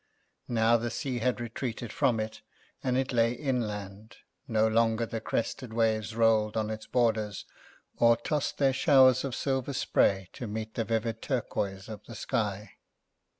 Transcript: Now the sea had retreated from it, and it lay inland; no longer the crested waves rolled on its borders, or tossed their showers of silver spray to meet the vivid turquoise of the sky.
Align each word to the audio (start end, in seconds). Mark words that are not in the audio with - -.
Now 0.47 0.77
the 0.77 0.89
sea 0.89 1.19
had 1.19 1.39
retreated 1.39 1.93
from 1.93 2.19
it, 2.19 2.41
and 2.83 2.97
it 2.97 3.13
lay 3.13 3.33
inland; 3.33 4.15
no 4.47 4.67
longer 4.67 5.05
the 5.05 5.21
crested 5.21 5.73
waves 5.73 6.15
rolled 6.15 6.57
on 6.57 6.71
its 6.71 6.87
borders, 6.87 7.45
or 7.97 8.17
tossed 8.17 8.57
their 8.57 8.73
showers 8.73 9.23
of 9.23 9.35
silver 9.35 9.73
spray 9.73 10.27
to 10.33 10.47
meet 10.47 10.73
the 10.73 10.85
vivid 10.85 11.21
turquoise 11.21 11.87
of 11.87 12.03
the 12.07 12.15
sky. 12.15 12.77